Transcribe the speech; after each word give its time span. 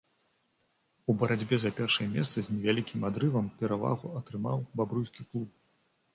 У 1.11 1.15
барацьбе 1.23 1.59
за 1.63 1.71
першае 1.79 2.05
месца 2.15 2.37
з 2.47 2.55
невялікім 2.55 3.05
адрывам 3.11 3.53
перавагу 3.61 4.07
атрымаў 4.23 4.67
бабруйскі 4.83 5.21
клуб. 5.29 5.49